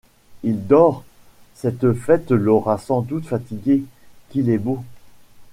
Il 0.41 0.65
dort!— 0.65 1.03
Cette 1.55 1.93
fête 1.93 2.31
l’aura 2.31 2.79
sans 2.79 3.01
doute 3.01 3.27
fatigué!— 3.27 3.83
Qu’il 4.31 4.49
est 4.49 4.57
beau! 4.57 4.83